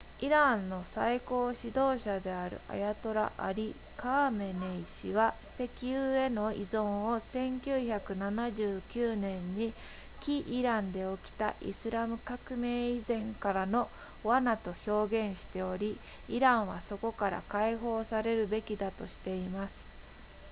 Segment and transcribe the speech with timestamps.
[0.19, 9.75] イランの最高指導者であるアヤトラアリカーメネイ氏は石油への依存を1979年に
[10.21, 13.89] 起イランで起きたイスラム革命以前からの
[14.23, 19.85] 罠と表現しておりイランはそこから解放されるべきだとしています